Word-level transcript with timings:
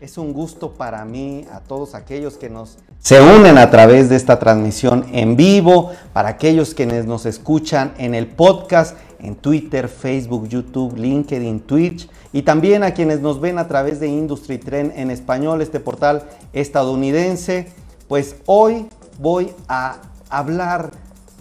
Es 0.00 0.18
un 0.18 0.32
gusto 0.32 0.72
para 0.74 1.04
mí, 1.04 1.46
a 1.52 1.60
todos 1.60 1.94
aquellos 1.94 2.36
que 2.36 2.50
nos 2.50 2.78
se 3.02 3.20
unen 3.20 3.58
a 3.58 3.68
través 3.68 4.08
de 4.08 4.14
esta 4.14 4.38
transmisión 4.38 5.06
en 5.12 5.34
vivo, 5.34 5.90
para 6.12 6.28
aquellos 6.28 6.72
quienes 6.72 7.04
nos 7.04 7.26
escuchan 7.26 7.94
en 7.98 8.14
el 8.14 8.28
podcast, 8.28 8.96
en 9.18 9.34
Twitter, 9.34 9.88
Facebook, 9.88 10.46
YouTube, 10.46 10.96
LinkedIn, 10.96 11.60
Twitch, 11.60 12.08
y 12.32 12.42
también 12.42 12.84
a 12.84 12.94
quienes 12.94 13.20
nos 13.20 13.40
ven 13.40 13.58
a 13.58 13.66
través 13.66 13.98
de 13.98 14.06
Industry 14.06 14.58
Trend 14.58 14.92
en 14.94 15.10
español, 15.10 15.62
este 15.62 15.80
portal 15.80 16.22
estadounidense. 16.52 17.72
Pues 18.06 18.36
hoy 18.46 18.86
voy 19.18 19.52
a 19.66 19.96
hablar 20.30 20.92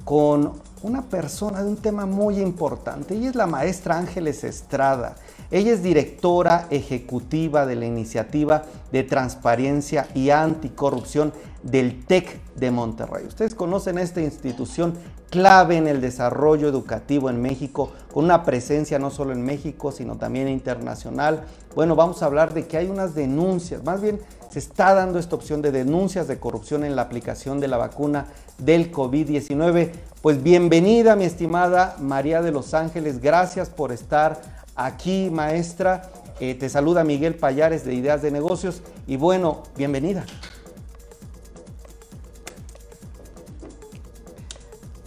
con 0.04 0.54
una 0.84 1.04
persona 1.04 1.62
de 1.64 1.70
un 1.70 1.78
tema 1.78 2.06
muy 2.06 2.40
importante 2.40 3.16
y 3.16 3.28
es 3.28 3.36
la 3.36 3.48
maestra 3.48 3.98
Ángeles 3.98 4.44
Estrada. 4.44 5.16
Ella 5.52 5.74
es 5.74 5.84
directora 5.84 6.68
ejecutiva 6.70 7.66
de 7.66 7.76
la 7.76 7.86
iniciativa 7.86 8.64
de 8.92 9.04
transparencia 9.04 10.08
y 10.16 10.30
anticorrupción 10.30 11.34
del 11.64 12.06
TEC 12.06 12.40
de 12.56 12.72
Monterrey. 12.72 13.26
Ustedes 13.26 13.56
conocen 13.56 13.98
esta 13.98 14.22
institución 14.22 14.94
clave 15.30 15.78
en 15.78 15.88
el 15.88 16.02
desarrollo 16.02 16.68
educativo 16.68 17.30
en 17.30 17.42
México, 17.42 17.92
con 18.14 18.26
una 18.26 18.44
presencia 18.44 19.00
no 19.00 19.10
solo 19.10 19.32
en 19.32 19.44
México, 19.44 19.92
sino 19.92 20.18
también 20.18 20.48
internacional. 20.50 21.46
Bueno, 21.74 21.96
vamos 21.96 22.22
a 22.22 22.26
hablar 22.26 22.54
de 22.54 22.68
que 22.68 22.78
hay 22.78 22.88
unas 22.88 23.16
denuncias, 23.16 23.84
más 23.84 24.02
bien 24.02 24.20
se 24.50 24.60
está 24.60 24.94
dando 24.94 25.18
esta 25.18 25.36
opción 25.36 25.62
de 25.62 25.72
denuncias 25.72 26.28
de 26.28 26.38
corrupción 26.38 26.84
en 26.84 26.98
la 26.98 27.04
aplicación 27.04 27.62
de 27.62 27.70
la 27.70 27.78
vacuna 27.78 28.26
del 28.58 28.92
COVID-19. 28.92 29.92
Pues 30.22 30.44
bienvenida, 30.44 31.16
mi 31.16 31.24
estimada 31.24 31.96
María 32.00 32.42
de 32.42 32.52
los 32.52 32.74
Ángeles, 32.74 33.22
gracias 33.22 33.70
por 33.70 33.94
estar 33.94 34.42
aquí, 34.76 35.30
maestra. 35.32 36.10
Eh, 36.42 36.56
te 36.56 36.68
saluda 36.68 37.06
Miguel 37.06 37.36
Payares 37.36 37.86
de 37.86 37.94
Ideas 37.94 38.22
de 38.22 38.32
Negocios 38.32 38.82
y 39.08 39.16
bueno, 39.16 39.64
bienvenida. 39.78 40.26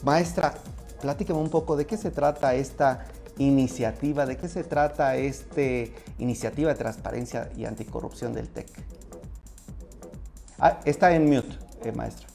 Maestra, 0.05 0.55
platíqueme 1.01 1.39
un 1.39 1.49
poco 1.51 1.77
de 1.77 1.87
qué 1.87 1.97
se 1.97 2.11
trata 2.11 2.55
esta 2.55 3.07
iniciativa, 3.39 4.27
de 4.27 4.37
qué 4.37 4.49
se 4.49 4.63
trata 4.63 5.17
esta 5.17 5.61
iniciativa 6.19 6.71
de 6.71 6.77
transparencia 6.77 7.51
y 7.57 7.65
anticorrupción 7.65 8.35
del 8.35 8.49
TEC. 8.49 8.69
Ah, 10.59 10.79
está 10.85 11.15
en 11.15 11.29
mute, 11.29 11.59
eh, 11.85 11.93
maestra. 11.93 12.27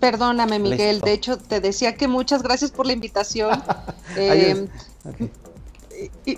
Perdóname, 0.00 0.58
Miguel. 0.58 1.00
De 1.00 1.12
hecho, 1.12 1.38
te 1.38 1.60
decía 1.60 1.94
que 1.94 2.08
muchas 2.08 2.42
gracias 2.42 2.70
por 2.70 2.86
la 2.86 2.92
invitación. 2.92 3.62
eh, 4.16 4.66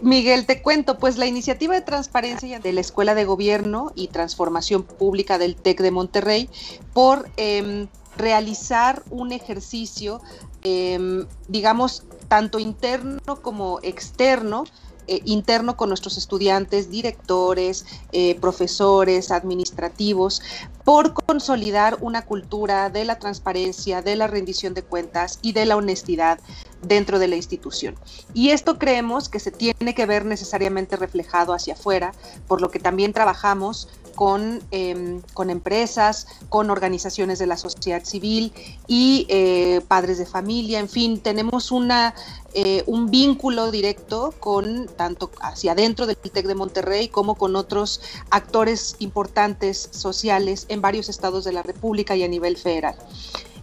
Miguel, 0.03 0.47
te 0.47 0.63
cuento, 0.63 0.99
pues 0.99 1.17
la 1.17 1.27
iniciativa 1.27 1.75
de 1.75 1.81
transparencia 1.81 2.61
de 2.61 2.73
la 2.73 2.81
Escuela 2.81 3.15
de 3.15 3.25
Gobierno 3.25 3.93
y 3.95 4.09
Transformación 4.09 4.83
Pública 4.83 5.39
del 5.39 5.57
TEC 5.57 5.81
de 5.81 5.91
Monterrey 5.91 6.51
por 6.93 7.29
eh, 7.37 7.89
realizar 8.17 9.03
un 9.11 9.33
ejercicio, 9.33 10.21
eh, 10.63 11.27
digamos, 11.49 12.05
tanto 12.29 12.59
interno 12.59 13.21
como 13.43 13.79
externo, 13.83 14.65
eh, 15.09 15.21
interno 15.25 15.77
con 15.77 15.89
nuestros 15.89 16.19
estudiantes, 16.19 16.91
directores, 16.91 17.87
eh, 18.11 18.37
profesores, 18.41 19.31
administrativos, 19.31 20.43
por 20.85 21.13
consolidar 21.13 21.99
una 22.01 22.23
cultura 22.23 22.91
de 22.91 23.05
la 23.05 23.21
transparencia, 23.21 24.03
de 24.03 24.17
la 24.17 24.27
rendición 24.27 24.75
de 24.75 24.83
cuentas 24.83 25.39
y 25.43 25.53
de 25.53 25.65
la 25.65 25.77
honestidad 25.77 26.41
dentro 26.83 27.21
de 27.21 27.29
la 27.29 27.37
institución. 27.37 27.95
Y 28.35 28.51
esto 28.51 28.79
creemos 28.79 29.29
que 29.29 29.39
se 29.39 29.53
tiene 29.53 29.95
que 29.95 30.07
ver 30.07 30.25
necesariamente 30.25 30.97
reflejado 30.97 31.55
hacia 31.55 31.75
afuera, 31.75 32.13
por 32.49 32.61
lo 32.61 32.71
que 32.73 32.81
también 32.81 33.13
trabajamos 33.13 33.89
con, 34.17 34.61
em, 34.73 35.21
con 35.35 35.51
empresas, 35.51 36.27
con 36.49 36.71
organizaciones 36.71 37.39
de 37.39 37.47
la 37.47 37.57
sociedad 37.57 38.03
civil 38.03 38.53
y 38.89 39.27
eh, 39.29 39.83
padres 39.87 40.19
de 40.19 40.27
familia, 40.27 40.81
en 40.81 40.89
fin, 40.89 41.21
tenemos 41.21 41.71
una, 41.71 42.15
eh, 42.55 42.83
un 42.87 43.11
vínculo 43.11 43.71
directo 43.71 44.35
con 44.41 44.89
tanto 44.97 45.31
hacia 45.41 45.73
adentro 45.73 46.07
del 46.07 46.17
TEC 46.17 46.47
de 46.47 46.55
Monterrey 46.55 47.09
como 47.09 47.37
con 47.37 47.55
otros 47.55 48.01
actores 48.31 48.97
importantes 48.99 49.91
sociales 49.93 50.65
en 50.69 50.81
varios 50.81 51.09
estados 51.09 51.45
de 51.45 51.53
la 51.53 51.63
República 51.63 52.17
y 52.17 52.25
a 52.25 52.29
nivel 52.29 52.57
federal. 52.57 52.97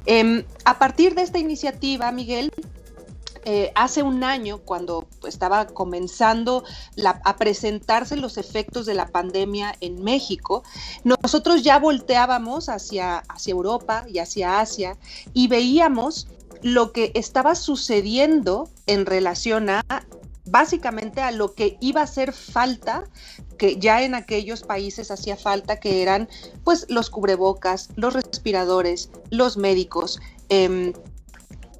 Em, 0.05 0.43
a 0.65 0.77
partir 0.79 1.15
de 1.15 1.23
esta 1.23 1.39
iniciativa, 1.39 2.11
Miguel, 2.11 2.51
eh, 3.45 3.71
hace 3.75 4.03
un 4.03 4.23
año, 4.23 4.59
cuando 4.59 5.07
estaba 5.27 5.67
comenzando 5.67 6.63
a 7.23 7.35
presentarse 7.37 8.15
los 8.17 8.37
efectos 8.37 8.85
de 8.85 8.93
la 8.93 9.07
pandemia 9.07 9.75
en 9.81 10.03
México, 10.03 10.63
nosotros 11.03 11.63
ya 11.63 11.79
volteábamos 11.79 12.69
hacia, 12.69 13.17
hacia 13.17 13.51
Europa 13.51 14.05
y 14.07 14.19
hacia 14.19 14.59
Asia 14.59 14.97
y 15.33 15.47
veíamos 15.47 16.27
lo 16.61 16.91
que 16.91 17.11
estaba 17.13 17.55
sucediendo 17.55 18.69
en 18.87 19.05
relación 19.05 19.69
a 19.69 19.83
básicamente 20.45 21.21
a 21.21 21.31
lo 21.31 21.53
que 21.53 21.77
iba 21.79 22.01
a 22.01 22.03
hacer 22.05 22.33
falta, 22.33 23.05
que 23.57 23.77
ya 23.77 24.03
en 24.03 24.13
aquellos 24.13 24.63
países 24.63 25.09
hacía 25.09 25.37
falta, 25.37 25.79
que 25.79 26.01
eran 26.01 26.27
pues 26.63 26.85
los 26.89 27.09
cubrebocas, 27.09 27.89
los 27.95 28.13
respiradores, 28.13 29.09
los 29.29 29.57
médicos, 29.57 30.19
eh, 30.49 30.93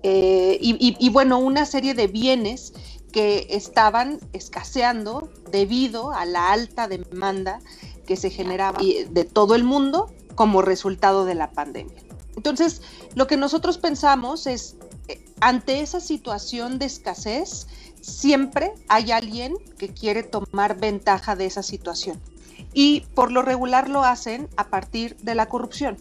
eh, 0.04 0.58
y, 0.62 1.10
bueno, 1.10 1.40
una 1.40 1.66
serie 1.66 1.94
de 1.94 2.08
bienes 2.08 2.74
que 3.12 3.48
estaban 3.50 4.20
escaseando 4.34 5.30
debido 5.52 6.12
a 6.12 6.26
la 6.26 6.52
alta 6.52 6.88
demanda 6.88 7.60
que 8.06 8.18
se 8.18 8.30
generaba 8.30 8.80
de 8.82 9.24
todo 9.24 9.56
el 9.56 9.64
mundo 9.64 10.12
como 10.36 10.62
resultado 10.62 11.26
de 11.26 11.36
la 11.36 11.52
pandemia. 11.52 12.04
Entonces, 12.36 12.82
lo 13.16 13.28
que 13.28 13.38
nosotros 13.38 13.78
pensamos 13.78 14.48
es, 14.48 14.76
eh, 15.08 15.24
ante 15.40 15.82
esa 15.82 16.00
situación 16.00 16.80
de 16.80 16.86
escasez, 16.86 17.68
siempre 18.02 18.74
hay 18.90 19.12
alguien 19.12 19.56
que 19.78 19.90
quiere 19.90 20.24
tomar 20.24 20.80
ventaja 20.80 21.36
de 21.36 21.46
esa 21.46 21.64
situación. 21.64 22.20
Y 22.74 23.02
por 23.14 23.32
lo 23.32 23.44
regular 23.44 23.90
lo 23.90 24.04
hacen 24.04 24.50
a 24.58 24.70
partir 24.70 25.16
de 25.18 25.36
la 25.36 25.48
corrupción. 25.48 25.98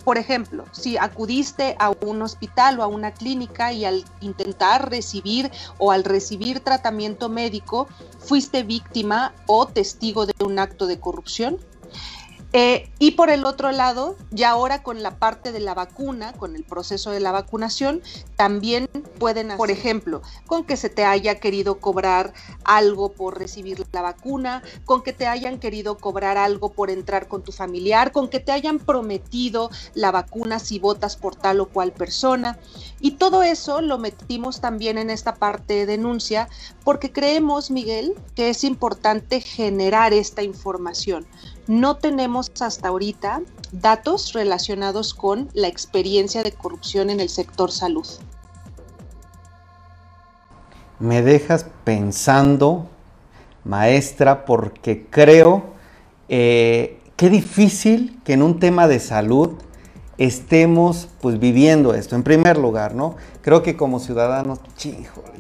por 0.07 0.19
ejemplo, 0.19 0.67
si 0.71 0.97
acudiste 0.97 1.75
a 1.81 1.91
un 1.91 2.23
hospital 2.23 2.79
o 2.79 2.85
a 2.85 2.87
una 2.87 3.11
clínica 3.11 3.73
y 3.73 3.85
al 3.85 4.05
intentar 4.21 4.89
recibir 4.89 5.51
o 5.79 5.91
al 5.91 6.05
recibir 6.05 6.61
tratamiento 6.61 7.29
médico 7.29 7.89
fuiste 8.21 8.63
víctima 8.63 9.35
o 9.49 9.67
testigo 9.67 10.25
de 10.25 10.33
un 10.45 10.61
acto 10.61 10.87
de 10.87 11.01
corrupción, 11.01 11.59
eh, 12.59 12.89
y 12.99 13.11
por 13.11 13.29
el 13.29 13.45
otro 13.45 13.71
lado, 13.71 14.17
ya 14.31 14.49
ahora 14.49 14.83
con 14.83 15.03
la 15.03 15.19
parte 15.19 15.53
de 15.53 15.61
la 15.61 15.75
vacuna, 15.75 16.33
con 16.33 16.57
el 16.57 16.65
proceso 16.65 17.11
de 17.11 17.21
la 17.21 17.31
vacunación, 17.31 18.01
también 18.35 18.89
pueden, 19.19 19.55
por 19.59 19.71
ejemplo, 19.71 20.23
con 20.47 20.65
que 20.65 20.79
se 20.79 20.89
te 20.89 21.05
haya 21.05 21.39
querido 21.39 21.81
cobrar 21.81 22.33
algo 22.65 23.13
por 23.13 23.39
recibir 23.39 23.85
la 23.93 24.01
vacuna, 24.01 24.63
con 24.87 25.03
que 25.03 25.13
te 25.13 25.27
hayan 25.27 25.59
querido 25.59 25.99
cobrar 25.99 26.39
algo 26.39 26.73
por 26.73 26.89
entrar 26.89 27.29
con 27.29 27.43
tu 27.43 27.53
familiar, 27.53 28.11
con 28.11 28.31
que 28.31 28.41
te 28.41 28.53
hayan 28.53 28.79
prometido 28.79 29.69
la 29.93 30.11
vacuna 30.11 30.59
si 30.59 30.79
votas 30.79 31.19
por 31.19 31.37
tal 31.37 31.61
o 31.61 31.67
cual 31.67 31.93
persona. 31.93 32.59
Y 33.01 33.11
todo 33.13 33.43
eso 33.43 33.83
lo 33.83 33.99
metimos 33.99 34.63
también 34.63 34.97
en 34.97 35.11
esta 35.11 35.35
parte 35.35 35.75
de 35.75 35.85
denuncia 35.85 36.49
porque 36.85 37.13
creemos, 37.13 37.71
Miguel, 37.71 38.15
que 38.35 38.49
es 38.49 38.65
importante 38.65 39.43
generar 39.43 40.15
esta 40.15 40.43
información 40.43 41.27
no 41.67 41.97
tenemos 41.97 42.51
hasta 42.61 42.89
ahorita 42.89 43.41
datos 43.73 44.33
relacionados 44.33 45.15
con 45.15 45.49
la 45.55 45.69
experiencia 45.69 46.43
de 46.43 46.53
corrupción 46.53 47.11
en 47.11 47.21
el 47.21 47.29
sector 47.29 47.73
salud. 47.73 48.07
Me 50.99 51.23
dejas 51.23 51.67
pensando, 51.85 52.89
maestra, 53.65 54.45
porque 54.45 55.07
creo 55.11 55.65
eh, 56.29 57.01
qué 57.17 57.29
difícil 57.29 58.21
que 58.25 58.33
en 58.33 58.43
un 58.43 58.59
tema 58.59 58.89
de 58.89 59.01
salud 59.01 59.51
estemos 60.19 61.09
pues 61.21 61.39
viviendo 61.39 61.95
esto. 61.95 62.17
En 62.17 62.23
primer 62.23 62.57
lugar, 62.57 62.95
¿no? 62.95 63.17
Creo 63.43 63.63
que 63.63 63.77
como 63.77 64.01
ciudadanos, 64.01 64.61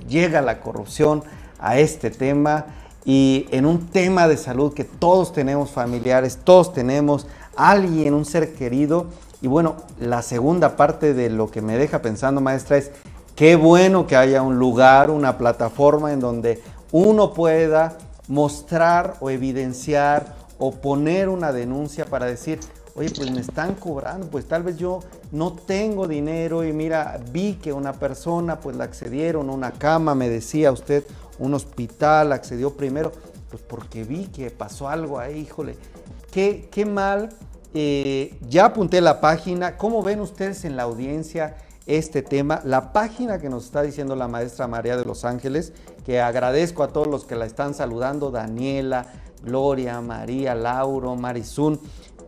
llega 0.08 0.42
la 0.42 0.60
corrupción 0.60 1.24
a 1.58 1.78
este 1.78 2.10
tema 2.10 2.66
y 3.06 3.46
en 3.52 3.66
un 3.66 3.86
tema 3.86 4.26
de 4.26 4.36
salud 4.36 4.74
que 4.74 4.82
todos 4.82 5.32
tenemos 5.32 5.70
familiares, 5.70 6.40
todos 6.42 6.72
tenemos 6.72 7.28
alguien, 7.56 8.14
un 8.14 8.24
ser 8.24 8.52
querido. 8.54 9.06
Y 9.40 9.46
bueno, 9.46 9.76
la 10.00 10.22
segunda 10.22 10.76
parte 10.76 11.14
de 11.14 11.30
lo 11.30 11.48
que 11.48 11.62
me 11.62 11.78
deja 11.78 12.02
pensando, 12.02 12.40
maestra, 12.40 12.78
es 12.78 12.90
qué 13.36 13.54
bueno 13.54 14.08
que 14.08 14.16
haya 14.16 14.42
un 14.42 14.58
lugar, 14.58 15.12
una 15.12 15.38
plataforma 15.38 16.12
en 16.12 16.18
donde 16.18 16.60
uno 16.90 17.32
pueda 17.32 17.96
mostrar 18.26 19.14
o 19.20 19.30
evidenciar 19.30 20.34
o 20.58 20.72
poner 20.72 21.28
una 21.28 21.52
denuncia 21.52 22.06
para 22.06 22.26
decir, 22.26 22.58
oye, 22.96 23.10
pues 23.14 23.30
me 23.30 23.40
están 23.40 23.74
cobrando, 23.74 24.26
pues 24.26 24.48
tal 24.48 24.64
vez 24.64 24.78
yo 24.78 24.98
no 25.30 25.52
tengo 25.52 26.08
dinero 26.08 26.64
y 26.64 26.72
mira, 26.72 27.20
vi 27.30 27.54
que 27.54 27.72
una 27.72 27.92
persona 27.92 28.58
pues 28.58 28.74
la 28.74 28.82
accedieron, 28.82 29.48
una 29.48 29.70
cama, 29.70 30.16
me 30.16 30.28
decía 30.28 30.72
usted, 30.72 31.04
un 31.38 31.54
hospital 31.54 32.32
accedió 32.32 32.76
primero, 32.76 33.12
pues 33.50 33.62
porque 33.62 34.04
vi 34.04 34.26
que 34.26 34.50
pasó 34.50 34.88
algo 34.88 35.18
ahí, 35.18 35.40
híjole, 35.40 35.76
qué, 36.30 36.68
qué 36.70 36.86
mal. 36.86 37.30
Eh, 37.74 38.38
ya 38.48 38.66
apunté 38.66 39.00
la 39.00 39.20
página, 39.20 39.76
¿cómo 39.76 40.02
ven 40.02 40.20
ustedes 40.20 40.64
en 40.64 40.76
la 40.76 40.84
audiencia 40.84 41.56
este 41.86 42.22
tema? 42.22 42.62
La 42.64 42.92
página 42.92 43.38
que 43.38 43.50
nos 43.50 43.66
está 43.66 43.82
diciendo 43.82 44.16
la 44.16 44.28
maestra 44.28 44.66
María 44.66 44.96
de 44.96 45.04
los 45.04 45.24
Ángeles, 45.24 45.72
que 46.04 46.20
agradezco 46.20 46.82
a 46.82 46.88
todos 46.88 47.06
los 47.06 47.24
que 47.24 47.36
la 47.36 47.44
están 47.44 47.74
saludando, 47.74 48.30
Daniela, 48.30 49.06
Gloria, 49.42 50.00
María, 50.00 50.54
Lauro, 50.54 51.16
Marizún. 51.16 51.80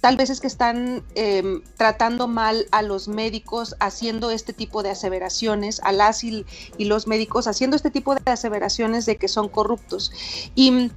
tal 0.00 0.16
vez 0.16 0.30
es 0.30 0.40
que 0.40 0.46
están 0.46 1.02
em, 1.14 1.62
tratando 1.76 2.28
mal 2.28 2.66
a 2.70 2.82
los 2.82 3.08
médicos 3.08 3.76
haciendo 3.80 4.30
este 4.30 4.52
tipo 4.52 4.82
de 4.82 4.90
aseveraciones, 4.90 5.80
a 5.82 5.92
las 5.92 6.22
y, 6.24 6.44
y, 6.78 6.84
los 6.84 7.06
médicos 7.06 7.46
haciendo 7.46 7.76
este 7.76 7.90
tipo 7.90 8.14
de 8.14 8.30
aseveraciones 8.30 9.06
de 9.06 9.16
que 9.16 9.28
son 9.28 9.48
corruptos. 9.48 10.12
Y 10.54 10.90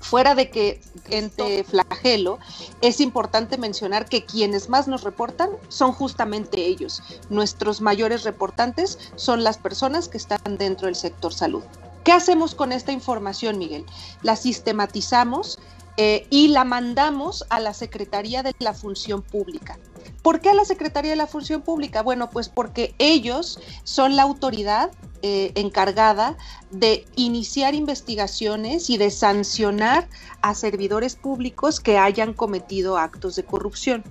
fuera 0.00 0.34
de 0.34 0.50
que 0.50 0.80
entre 1.10 1.64
flagelo, 1.64 2.38
es 2.80 3.00
importante 3.00 3.58
mencionar 3.58 4.08
que 4.08 4.24
quienes 4.24 4.68
más 4.68 4.88
nos 4.88 5.02
reportan 5.02 5.50
son 5.68 5.92
justamente 5.92 6.66
ellos. 6.66 7.02
Nuestros 7.30 7.80
mayores 7.80 8.24
reportantes 8.24 8.98
son 9.16 9.44
las 9.44 9.58
personas 9.58 10.08
que 10.08 10.18
están 10.18 10.58
dentro 10.58 10.86
del 10.86 10.96
sector 10.96 11.32
salud. 11.32 11.62
¿Qué 12.04 12.12
hacemos 12.12 12.54
con 12.54 12.72
esta 12.72 12.92
información, 12.92 13.58
Miguel? 13.58 13.84
La 14.22 14.36
sistematizamos 14.36 15.58
eh, 15.98 16.28
y 16.30 16.48
la 16.48 16.64
mandamos 16.64 17.44
a 17.50 17.58
la 17.58 17.74
Secretaría 17.74 18.44
de 18.44 18.54
la 18.60 18.72
Función 18.72 19.20
Pública. 19.20 19.78
¿Por 20.22 20.40
qué 20.40 20.50
a 20.50 20.54
la 20.54 20.64
Secretaría 20.64 21.10
de 21.10 21.16
la 21.16 21.26
Función 21.26 21.60
Pública? 21.60 22.02
Bueno, 22.02 22.30
pues 22.30 22.48
porque 22.48 22.94
ellos 22.98 23.58
son 23.82 24.14
la 24.14 24.22
autoridad 24.22 24.92
eh, 25.22 25.50
encargada 25.56 26.36
de 26.70 27.04
iniciar 27.16 27.74
investigaciones 27.74 28.90
y 28.90 28.96
de 28.96 29.10
sancionar 29.10 30.08
a 30.40 30.54
servidores 30.54 31.16
públicos 31.16 31.80
que 31.80 31.98
hayan 31.98 32.32
cometido 32.32 32.96
actos 32.96 33.34
de 33.34 33.44
corrupción. 33.44 34.04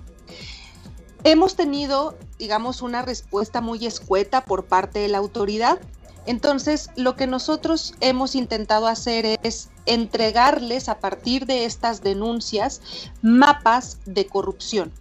Hemos 1.24 1.56
tenido, 1.56 2.18
digamos, 2.38 2.82
una 2.82 3.00
respuesta 3.00 3.62
muy 3.62 3.86
escueta 3.86 4.44
por 4.44 4.66
parte 4.66 4.98
de 4.98 5.08
la 5.08 5.18
autoridad. 5.18 5.80
Entonces, 6.28 6.90
lo 6.94 7.16
que 7.16 7.26
nosotros 7.26 7.94
hemos 8.00 8.34
intentado 8.34 8.86
hacer 8.86 9.38
es 9.42 9.70
entregarles 9.86 10.90
a 10.90 11.00
partir 11.00 11.46
de 11.46 11.64
estas 11.64 12.02
denuncias 12.02 12.82
mapas 13.22 13.98
de 14.04 14.26
corrupción 14.26 14.92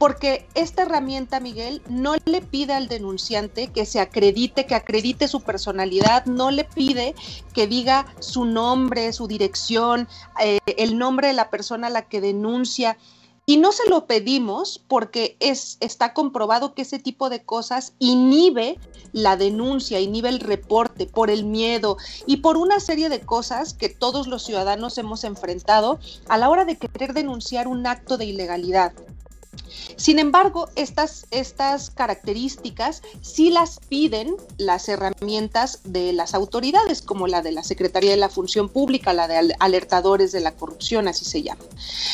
porque 0.00 0.46
esta 0.54 0.82
herramienta, 0.82 1.40
Miguel, 1.40 1.82
no 1.86 2.14
le 2.24 2.40
pide 2.40 2.72
al 2.72 2.88
denunciante 2.88 3.66
que 3.66 3.84
se 3.84 4.00
acredite, 4.00 4.64
que 4.64 4.74
acredite 4.74 5.28
su 5.28 5.42
personalidad, 5.42 6.24
no 6.24 6.50
le 6.50 6.64
pide 6.64 7.14
que 7.52 7.66
diga 7.66 8.06
su 8.18 8.46
nombre, 8.46 9.12
su 9.12 9.28
dirección, 9.28 10.08
eh, 10.42 10.58
el 10.78 10.96
nombre 10.96 11.28
de 11.28 11.34
la 11.34 11.50
persona 11.50 11.88
a 11.88 11.90
la 11.90 12.02
que 12.02 12.22
denuncia. 12.22 12.96
Y 13.50 13.56
no 13.56 13.72
se 13.72 13.90
lo 13.90 14.06
pedimos 14.06 14.80
porque 14.86 15.36
es, 15.40 15.76
está 15.80 16.14
comprobado 16.14 16.72
que 16.72 16.82
ese 16.82 17.00
tipo 17.00 17.28
de 17.30 17.42
cosas 17.42 17.94
inhibe 17.98 18.78
la 19.12 19.36
denuncia, 19.36 19.98
inhibe 19.98 20.28
el 20.28 20.38
reporte 20.38 21.06
por 21.06 21.30
el 21.30 21.44
miedo 21.44 21.96
y 22.26 22.36
por 22.36 22.56
una 22.56 22.78
serie 22.78 23.08
de 23.08 23.22
cosas 23.22 23.74
que 23.74 23.88
todos 23.88 24.28
los 24.28 24.44
ciudadanos 24.44 24.98
hemos 24.98 25.24
enfrentado 25.24 25.98
a 26.28 26.38
la 26.38 26.48
hora 26.48 26.64
de 26.64 26.78
querer 26.78 27.12
denunciar 27.12 27.66
un 27.66 27.88
acto 27.88 28.18
de 28.18 28.26
ilegalidad. 28.26 28.92
Sin 29.96 30.18
embargo, 30.18 30.68
estas, 30.76 31.26
estas 31.30 31.90
características 31.90 33.02
sí 33.20 33.50
las 33.50 33.80
piden 33.80 34.36
las 34.58 34.88
herramientas 34.88 35.80
de 35.84 36.12
las 36.12 36.34
autoridades, 36.34 37.02
como 37.02 37.26
la 37.26 37.42
de 37.42 37.52
la 37.52 37.62
Secretaría 37.62 38.10
de 38.10 38.16
la 38.16 38.28
Función 38.28 38.68
Pública, 38.68 39.12
la 39.12 39.28
de 39.28 39.54
alertadores 39.58 40.32
de 40.32 40.40
la 40.40 40.52
corrupción, 40.52 41.08
así 41.08 41.24
se 41.24 41.42
llama. 41.42 41.62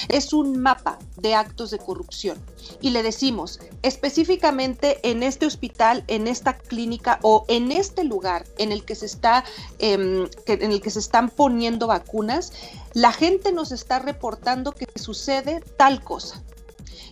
Es 0.09 0.33
un 0.33 0.59
mapa 0.59 0.99
de 1.17 1.35
actos 1.35 1.71
de 1.71 1.79
corrupción. 1.79 2.39
Y 2.81 2.91
le 2.91 3.03
decimos, 3.03 3.61
específicamente 3.83 4.99
en 5.09 5.23
este 5.23 5.47
hospital, 5.47 6.05
en 6.09 6.27
esta 6.27 6.59
clínica 6.59 7.19
o 7.23 7.45
en 7.49 7.73
este 7.73 8.05
lugar 8.05 8.45
en 8.59 8.73
el 8.73 8.85
que 8.85 8.95
se 8.95 9.07
está, 9.07 9.45
em, 9.79 10.29
en 10.47 10.73
el 10.73 10.81
que 10.81 10.91
se 10.91 10.99
están 10.99 11.31
poniendo 11.31 11.87
vacunas, 11.87 12.53
la 12.93 13.13
gente 13.13 13.53
nos 13.53 13.73
está 13.73 13.99
reportando 13.99 14.73
que 14.73 14.87
sucede 14.97 15.63
tal 15.77 16.03
cosa 16.03 16.43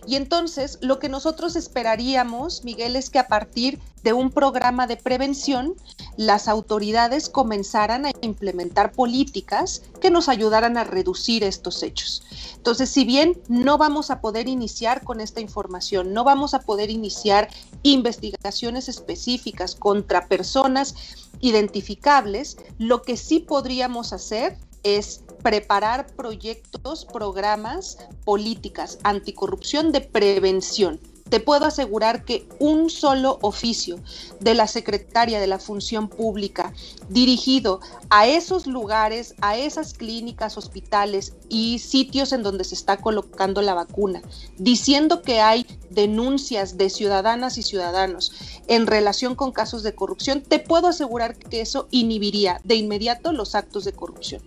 y 0.05 0.15
entonces 0.15 0.77
lo 0.81 0.99
que 0.99 1.09
nosotros 1.09 1.55
esperaríamos, 1.55 2.63
Miguel, 2.63 2.95
es 2.95 3.09
que 3.09 3.19
a 3.19 3.27
partir 3.27 3.79
de 4.03 4.13
un 4.13 4.29
programa 4.29 4.85
de 4.85 4.97
prevención, 4.97 5.73
las 6.15 6.47
autoridades 6.47 7.27
comenzaran 7.27 8.05
a 8.05 8.11
implementar 8.21 8.91
políticas 8.91 9.81
que 9.99 10.11
nos 10.11 10.29
ayudaran 10.29 10.77
a 10.77 10.83
reducir 10.83 11.43
estos 11.43 11.81
hechos. 11.81 12.23
Entonces, 12.55 12.89
si 12.89 13.03
bien 13.03 13.41
no 13.47 13.77
vamos 13.77 14.11
a 14.11 14.21
poder 14.21 14.47
iniciar 14.47 15.03
con 15.03 15.21
esta 15.21 15.41
información, 15.41 16.13
no 16.13 16.23
vamos 16.23 16.53
a 16.53 16.59
poder 16.59 16.89
iniciar 16.91 17.49
investigaciones 17.83 18.89
específicas 18.89 19.75
contra 19.75 20.27
personas 20.27 20.95
identificables, 21.41 22.57
lo 22.77 23.01
que 23.01 23.17
sí 23.17 23.39
podríamos 23.39 24.13
hacer 24.13 24.57
es 24.85 25.23
preparar 25.43 26.07
proyectos, 26.15 27.05
programas, 27.05 27.97
políticas 28.23 28.99
anticorrupción 29.03 29.91
de 29.91 29.99
prevención 30.01 31.01
te 31.29 31.39
puedo 31.39 31.65
asegurar 31.65 32.23
que 32.23 32.47
un 32.59 32.91
solo 32.91 33.39
oficio 33.41 33.99
de 34.39 34.53
la 34.53 34.67
secretaria 34.67 35.39
de 35.39 35.47
la 35.47 35.57
Función 35.57 36.07
Pública 36.07 36.71
dirigido 37.09 37.79
a 38.11 38.27
esos 38.27 38.67
lugares, 38.67 39.33
a 39.41 39.57
esas 39.57 39.95
clínicas, 39.95 40.55
hospitales 40.55 41.33
y 41.49 41.79
sitios 41.79 42.31
en 42.31 42.43
donde 42.43 42.63
se 42.63 42.75
está 42.75 42.97
colocando 42.97 43.63
la 43.63 43.73
vacuna, 43.73 44.21
diciendo 44.57 45.23
que 45.23 45.41
hay 45.41 45.65
denuncias 45.89 46.77
de 46.77 46.91
ciudadanas 46.91 47.57
y 47.57 47.63
ciudadanos 47.63 48.31
en 48.67 48.85
relación 48.85 49.33
con 49.33 49.51
casos 49.51 49.81
de 49.81 49.95
corrupción, 49.95 50.43
te 50.43 50.59
puedo 50.59 50.87
asegurar 50.87 51.37
que 51.37 51.61
eso 51.61 51.87
inhibiría 51.89 52.61
de 52.63 52.75
inmediato 52.75 53.31
los 53.31 53.55
actos 53.55 53.83
de 53.83 53.93
corrupción. 53.93 54.43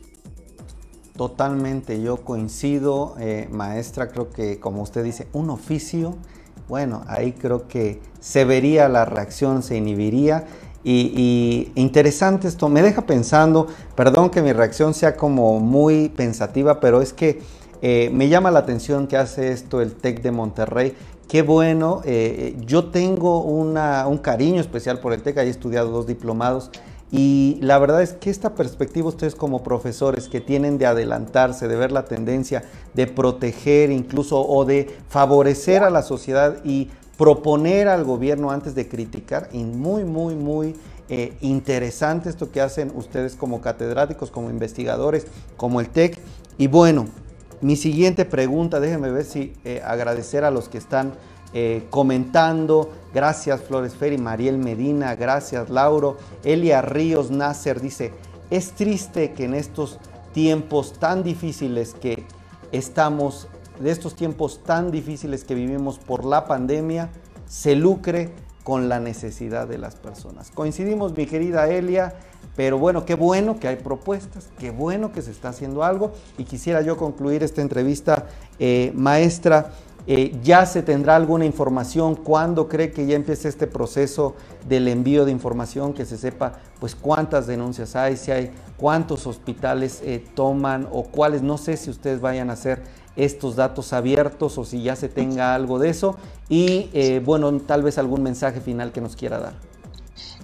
Totalmente, 1.18 2.00
yo 2.00 2.24
coincido, 2.24 3.14
eh, 3.20 3.46
maestra, 3.52 4.08
creo 4.08 4.30
que 4.30 4.58
como 4.58 4.80
usted 4.80 5.04
dice, 5.04 5.28
un 5.34 5.50
oficio 5.50 6.16
bueno, 6.68 7.02
ahí 7.06 7.32
creo 7.32 7.66
que 7.66 8.00
se 8.20 8.44
vería 8.44 8.88
la 8.88 9.06
reacción, 9.06 9.62
se 9.62 9.76
inhibiría. 9.76 10.44
Y, 10.84 11.72
interesante 11.74 12.46
esto, 12.46 12.68
me 12.68 12.82
deja 12.82 13.02
pensando, 13.02 13.66
perdón 13.94 14.30
que 14.30 14.42
mi 14.42 14.52
reacción 14.52 14.94
sea 14.94 15.16
como 15.16 15.60
muy 15.60 16.08
pensativa, 16.10 16.78
pero 16.80 17.02
es 17.02 17.12
que 17.12 17.40
eh, 17.82 18.10
me 18.12 18.28
llama 18.28 18.50
la 18.50 18.60
atención 18.60 19.06
que 19.06 19.16
hace 19.16 19.52
esto 19.52 19.80
el 19.80 19.94
TEC 19.94 20.22
de 20.22 20.30
Monterrey. 20.30 20.94
Qué 21.26 21.42
bueno, 21.42 22.00
eh, 22.04 22.56
yo 22.64 22.86
tengo 22.86 23.42
un 23.42 24.18
cariño 24.18 24.60
especial 24.60 25.00
por 25.00 25.12
el 25.12 25.22
TEC, 25.22 25.38
he 25.38 25.48
estudiado 25.48 25.90
dos 25.90 26.06
diplomados 26.06 26.70
y 27.10 27.58
la 27.62 27.78
verdad 27.78 28.02
es 28.02 28.12
que 28.12 28.28
esta 28.28 28.54
perspectiva 28.54 29.08
ustedes 29.08 29.34
como 29.34 29.62
profesores 29.62 30.28
que 30.28 30.40
tienen 30.40 30.76
de 30.76 30.86
adelantarse, 30.86 31.66
de 31.66 31.76
ver 31.76 31.90
la 31.90 32.04
tendencia, 32.04 32.64
de 32.94 33.06
proteger 33.06 33.90
incluso 33.90 34.40
o 34.46 34.64
de 34.64 34.94
favorecer 35.08 35.82
a 35.82 35.90
la 35.90 36.02
sociedad 36.02 36.58
y 36.64 36.90
proponer 37.16 37.88
al 37.88 38.04
gobierno 38.04 38.50
antes 38.50 38.74
de 38.74 38.88
criticar, 38.88 39.48
y 39.52 39.64
muy, 39.64 40.04
muy, 40.04 40.34
muy 40.34 40.76
eh, 41.08 41.32
interesante 41.40 42.28
esto 42.28 42.52
que 42.52 42.60
hacen 42.60 42.92
ustedes 42.94 43.34
como 43.34 43.60
catedráticos, 43.60 44.30
como 44.30 44.50
investigadores, 44.50 45.26
como 45.56 45.80
el 45.80 45.88
TEC. 45.88 46.18
Y 46.58 46.66
bueno, 46.66 47.06
mi 47.60 47.76
siguiente 47.76 48.24
pregunta, 48.24 48.78
déjenme 48.78 49.10
ver 49.10 49.24
si 49.24 49.54
eh, 49.64 49.80
agradecer 49.84 50.44
a 50.44 50.50
los 50.50 50.68
que 50.68 50.78
están 50.78 51.14
eh, 51.52 51.86
comentando. 51.90 52.90
Gracias 53.14 53.62
Flores 53.62 53.94
Ferry, 53.94 54.18
Mariel 54.18 54.58
Medina, 54.58 55.14
gracias 55.14 55.70
Lauro. 55.70 56.16
Elia 56.44 56.82
Ríos 56.82 57.30
Nasser 57.30 57.80
dice, 57.80 58.12
es 58.50 58.72
triste 58.72 59.32
que 59.32 59.44
en 59.44 59.54
estos 59.54 59.98
tiempos 60.32 60.92
tan 60.94 61.22
difíciles 61.22 61.94
que 61.94 62.24
estamos, 62.72 63.48
de 63.80 63.90
estos 63.90 64.14
tiempos 64.14 64.62
tan 64.62 64.90
difíciles 64.90 65.44
que 65.44 65.54
vivimos 65.54 65.98
por 65.98 66.24
la 66.24 66.46
pandemia, 66.46 67.10
se 67.46 67.74
lucre 67.74 68.30
con 68.62 68.90
la 68.90 69.00
necesidad 69.00 69.66
de 69.66 69.78
las 69.78 69.96
personas. 69.96 70.50
Coincidimos, 70.50 71.16
mi 71.16 71.24
querida 71.24 71.68
Elia, 71.68 72.14
pero 72.54 72.76
bueno, 72.76 73.06
qué 73.06 73.14
bueno 73.14 73.58
que 73.58 73.68
hay 73.68 73.76
propuestas, 73.76 74.50
qué 74.58 74.70
bueno 74.70 75.10
que 75.10 75.22
se 75.22 75.30
está 75.30 75.48
haciendo 75.48 75.84
algo 75.84 76.12
y 76.36 76.44
quisiera 76.44 76.82
yo 76.82 76.96
concluir 76.98 77.42
esta 77.42 77.62
entrevista, 77.62 78.26
eh, 78.58 78.92
maestra, 78.94 79.72
eh, 80.10 80.34
¿Ya 80.42 80.64
se 80.64 80.82
tendrá 80.82 81.16
alguna 81.16 81.44
información? 81.44 82.16
¿Cuándo 82.16 82.66
cree 82.66 82.92
que 82.92 83.06
ya 83.06 83.14
empiece 83.14 83.46
este 83.46 83.66
proceso 83.66 84.36
del 84.66 84.88
envío 84.88 85.26
de 85.26 85.32
información? 85.32 85.92
Que 85.92 86.06
se 86.06 86.16
sepa 86.16 86.54
pues 86.80 86.94
cuántas 86.94 87.46
denuncias 87.46 87.94
hay, 87.94 88.16
si 88.16 88.30
hay, 88.30 88.50
cuántos 88.78 89.26
hospitales 89.26 90.00
eh, 90.02 90.24
toman 90.34 90.88
o 90.90 91.02
cuáles, 91.02 91.42
no 91.42 91.58
sé 91.58 91.76
si 91.76 91.90
ustedes 91.90 92.22
vayan 92.22 92.48
a 92.48 92.54
hacer 92.54 92.80
estos 93.16 93.54
datos 93.54 93.92
abiertos 93.92 94.56
o 94.56 94.64
si 94.64 94.82
ya 94.82 94.96
se 94.96 95.10
tenga 95.10 95.54
algo 95.54 95.78
de 95.78 95.90
eso. 95.90 96.16
Y 96.48 96.88
eh, 96.94 97.20
bueno, 97.22 97.52
tal 97.60 97.82
vez 97.82 97.98
algún 97.98 98.22
mensaje 98.22 98.62
final 98.62 98.92
que 98.92 99.02
nos 99.02 99.14
quiera 99.14 99.38
dar. 99.38 99.52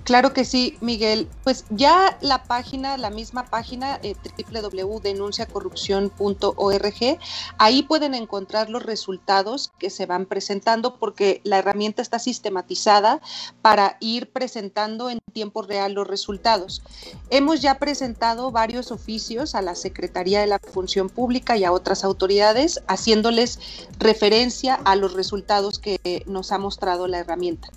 Claro 0.05 0.33
que 0.35 0.45
sí, 0.45 0.77
Miguel. 0.83 1.27
Pues 1.45 1.65
ya 1.71 2.19
la 2.21 2.45
página, 2.45 2.99
la 2.99 3.09
misma 3.09 3.47
página, 3.47 3.99
eh, 4.03 4.15
www.denunciacorrupción.org, 4.53 7.19
ahí 7.57 7.83
pueden 7.85 8.13
encontrar 8.15 8.69
los 8.69 8.83
resultados 8.83 9.73
que 9.79 9.89
se 9.89 10.05
van 10.05 10.27
presentando 10.27 10.99
porque 10.99 11.41
la 11.45 11.57
herramienta 11.59 12.03
está 12.03 12.19
sistematizada 12.19 13.23
para 13.63 13.97
ir 14.01 14.31
presentando 14.31 15.09
en 15.09 15.21
tiempo 15.33 15.63
real 15.63 15.95
los 15.95 16.07
resultados. 16.07 16.83
Hemos 17.31 17.63
ya 17.63 17.79
presentado 17.79 18.51
varios 18.51 18.93
oficios 18.93 19.55
a 19.55 19.63
la 19.63 19.75
Secretaría 19.75 20.41
de 20.41 20.47
la 20.47 20.59
Función 20.59 21.09
Pública 21.09 21.57
y 21.57 21.65
a 21.65 21.73
otras 21.73 22.05
autoridades 22.05 22.83
haciéndoles 22.89 23.59
referencia 23.99 24.75
a 24.75 24.97
los 24.97 25.15
resultados 25.15 25.79
que 25.79 26.23
nos 26.27 26.53
ha 26.53 26.59
mostrado 26.59 27.09
la 27.09 27.19
herramienta. 27.19 27.71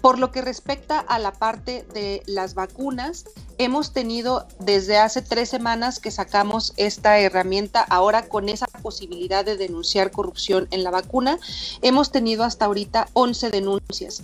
Por 0.00 0.18
lo 0.18 0.32
que 0.32 0.40
respecta 0.40 0.98
a 0.98 1.18
la 1.18 1.32
parte 1.32 1.73
de 1.82 2.22
las 2.26 2.54
vacunas, 2.54 3.24
hemos 3.58 3.92
tenido 3.92 4.46
desde 4.58 4.98
hace 4.98 5.22
tres 5.22 5.48
semanas 5.48 5.98
que 5.98 6.10
sacamos 6.10 6.72
esta 6.76 7.18
herramienta, 7.18 7.80
ahora 7.80 8.28
con 8.28 8.48
esa 8.48 8.66
posibilidad 8.66 9.44
de 9.44 9.56
denunciar 9.56 10.10
corrupción 10.10 10.68
en 10.70 10.84
la 10.84 10.90
vacuna, 10.90 11.38
hemos 11.82 12.12
tenido 12.12 12.44
hasta 12.44 12.66
ahorita 12.66 13.08
11 13.14 13.50
denuncias. 13.50 14.22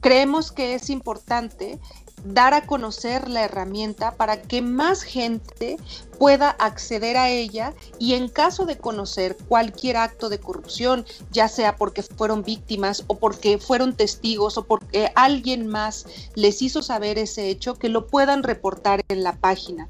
Creemos 0.00 0.52
que 0.52 0.74
es 0.74 0.90
importante 0.90 1.78
dar 2.24 2.54
a 2.54 2.66
conocer 2.66 3.28
la 3.28 3.44
herramienta 3.44 4.16
para 4.16 4.40
que 4.40 4.62
más 4.62 5.02
gente 5.02 5.76
pueda 6.18 6.50
acceder 6.50 7.16
a 7.16 7.30
ella 7.30 7.74
y 7.98 8.14
en 8.14 8.28
caso 8.28 8.64
de 8.64 8.78
conocer 8.78 9.36
cualquier 9.48 9.96
acto 9.96 10.28
de 10.28 10.38
corrupción, 10.38 11.04
ya 11.30 11.48
sea 11.48 11.76
porque 11.76 12.02
fueron 12.02 12.42
víctimas 12.42 13.04
o 13.08 13.18
porque 13.18 13.58
fueron 13.58 13.96
testigos 13.96 14.56
o 14.56 14.64
porque 14.64 15.10
alguien 15.14 15.66
más 15.66 16.06
les 16.34 16.62
hizo 16.62 16.82
saber 16.82 17.18
ese 17.18 17.48
hecho, 17.48 17.74
que 17.74 17.88
lo 17.88 18.06
puedan 18.06 18.42
reportar 18.42 19.02
en 19.08 19.22
la 19.22 19.34
página. 19.36 19.88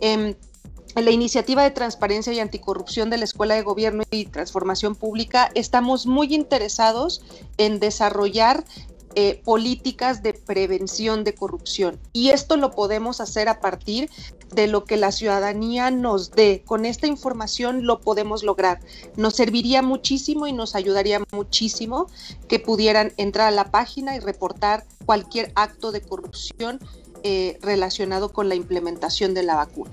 en 0.00 0.36
la 1.02 1.10
iniciativa 1.10 1.64
de 1.64 1.72
transparencia 1.72 2.32
y 2.32 2.38
anticorrupción 2.38 3.10
de 3.10 3.18
la 3.18 3.24
Escuela 3.24 3.56
de 3.56 3.62
Gobierno 3.62 4.04
y 4.12 4.26
Transformación 4.26 4.94
Pública 4.94 5.50
estamos 5.54 6.06
muy 6.06 6.32
interesados 6.32 7.20
en 7.58 7.80
desarrollar 7.80 8.64
eh, 9.16 9.40
políticas 9.44 10.22
de 10.22 10.34
prevención 10.34 11.24
de 11.24 11.34
corrupción. 11.34 11.98
Y 12.12 12.30
esto 12.30 12.56
lo 12.56 12.72
podemos 12.72 13.20
hacer 13.20 13.48
a 13.48 13.60
partir 13.60 14.10
de 14.54 14.66
lo 14.66 14.84
que 14.84 14.96
la 14.96 15.12
ciudadanía 15.12 15.90
nos 15.90 16.30
dé. 16.30 16.62
Con 16.66 16.84
esta 16.84 17.06
información 17.06 17.86
lo 17.86 18.00
podemos 18.00 18.42
lograr. 18.42 18.80
Nos 19.16 19.36
serviría 19.36 19.82
muchísimo 19.82 20.46
y 20.46 20.52
nos 20.52 20.74
ayudaría 20.74 21.20
muchísimo 21.32 22.08
que 22.48 22.58
pudieran 22.58 23.12
entrar 23.16 23.48
a 23.48 23.52
la 23.52 23.70
página 23.70 24.16
y 24.16 24.20
reportar 24.20 24.84
cualquier 25.06 25.52
acto 25.54 25.92
de 25.92 26.00
corrupción 26.00 26.80
eh, 27.22 27.58
relacionado 27.62 28.32
con 28.32 28.48
la 28.48 28.54
implementación 28.54 29.32
de 29.32 29.42
la 29.44 29.56
vacuna. 29.56 29.92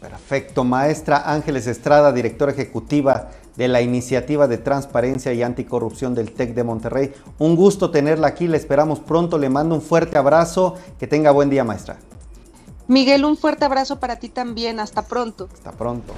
Perfecto, 0.00 0.64
maestra 0.64 1.30
Ángeles 1.30 1.66
Estrada, 1.66 2.12
directora 2.12 2.52
ejecutiva 2.52 3.30
de 3.56 3.68
la 3.68 3.80
Iniciativa 3.80 4.46
de 4.48 4.58
Transparencia 4.58 5.32
y 5.32 5.42
Anticorrupción 5.42 6.14
del 6.14 6.32
TEC 6.32 6.54
de 6.54 6.64
Monterrey. 6.64 7.12
Un 7.38 7.56
gusto 7.56 7.90
tenerla 7.90 8.28
aquí, 8.28 8.48
le 8.48 8.56
esperamos 8.56 9.00
pronto, 9.00 9.38
le 9.38 9.48
mando 9.48 9.74
un 9.74 9.82
fuerte 9.82 10.18
abrazo, 10.18 10.74
que 10.98 11.06
tenga 11.06 11.30
buen 11.30 11.50
día 11.50 11.64
maestra. 11.64 11.98
Miguel, 12.88 13.24
un 13.24 13.36
fuerte 13.36 13.64
abrazo 13.64 13.98
para 13.98 14.16
ti 14.16 14.28
también, 14.28 14.78
hasta 14.78 15.02
pronto. 15.02 15.48
Hasta 15.52 15.72
pronto. 15.72 16.12